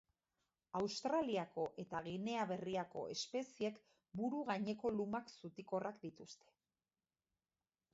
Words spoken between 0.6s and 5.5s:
Australiako eta Ginea Berriako espeziek buru gaineko lumak